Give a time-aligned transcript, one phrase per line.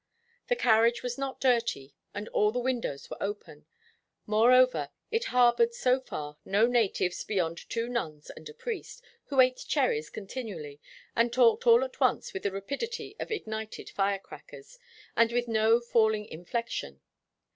[0.47, 3.67] The carriage was not dirty, and all the windows were open;
[4.25, 9.63] moreover, it harbored, so far, no natives beyond two nuns and a priest, who ate
[9.67, 10.81] cherries continually
[11.15, 14.79] and talked all at once with the rapidity of ignited fire crackers
[15.15, 17.01] and with no falling inflection.